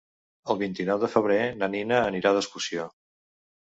[0.53, 2.93] El vint-i-nou de febrer na Nina anirà d'excursió.